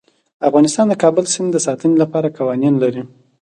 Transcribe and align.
افغانستان 0.47 0.85
د 0.89 0.93
کابل 1.03 1.25
سیند 1.33 1.49
د 1.53 1.57
ساتنې 1.65 1.95
لپاره 2.03 2.33
قوانین 2.37 2.73
لري. 2.83 3.03